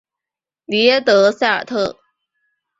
[0.65, 1.99] 里耶德塞尔特。